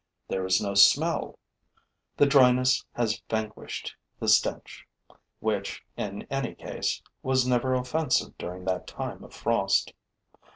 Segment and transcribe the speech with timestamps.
[0.27, 1.37] There is no smell.
[2.17, 4.87] The dryness has vanquished the stench,
[5.39, 9.93] which, in any case, was never offensive during that time of frost.